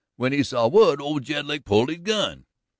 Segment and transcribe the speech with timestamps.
[0.15, 2.47] When he saw Wood, old Jedlick pulled his gun.